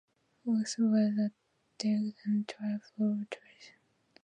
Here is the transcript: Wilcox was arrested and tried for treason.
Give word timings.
Wilcox 0.43 0.79
was 0.79 0.91
arrested 0.95 2.15
and 2.25 2.47
tried 2.47 2.81
for 2.97 3.27
treason. 3.29 3.75